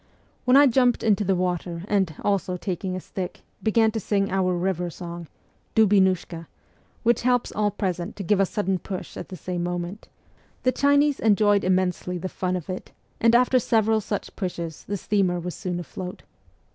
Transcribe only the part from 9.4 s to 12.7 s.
moment, the Chinese enjoyed immensely the fun of